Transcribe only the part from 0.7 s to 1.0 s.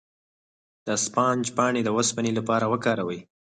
د